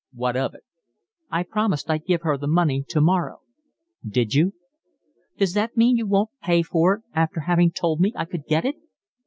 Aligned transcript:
"What 0.13 0.35
of 0.35 0.55
it?" 0.55 0.63
"I 1.29 1.43
promised 1.43 1.87
I'd 1.87 2.07
give 2.07 2.23
her 2.23 2.35
the 2.35 2.47
money 2.47 2.83
tomorrow." 2.89 3.41
"Did 4.03 4.33
you?" 4.33 4.55
"Does 5.37 5.53
that 5.53 5.77
mean 5.77 5.95
you 5.95 6.07
won't 6.07 6.31
pay 6.41 6.63
for 6.63 6.95
it 6.95 7.03
after 7.13 7.41
having 7.41 7.69
told 7.71 7.99
me 7.99 8.11
I 8.15 8.25
could 8.25 8.47
get 8.47 8.65
it?" 8.65 8.77